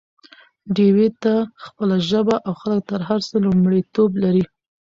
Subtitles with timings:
[0.75, 1.33] ډيوې ته
[1.65, 4.43] خپله ژبه او خلک تر هر څه لومړيتوب لري